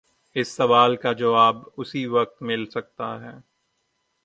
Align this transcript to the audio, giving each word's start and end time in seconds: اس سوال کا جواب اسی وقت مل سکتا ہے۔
اس 0.35 0.47
سوال 0.57 0.95
کا 0.95 1.11
جواب 1.13 1.55
اسی 1.77 2.05
وقت 2.05 2.41
مل 2.41 2.65
سکتا 2.65 3.09
ہے۔ 3.21 3.35